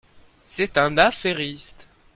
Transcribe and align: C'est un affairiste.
C'est 0.47 0.79
un 0.79 0.97
affairiste. 0.97 1.87